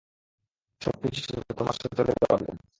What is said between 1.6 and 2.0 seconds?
সাথে